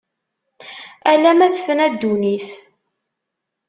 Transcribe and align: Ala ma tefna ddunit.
Ala 1.11 1.31
ma 1.37 1.47
tefna 1.53 1.87
ddunit. 1.93 2.49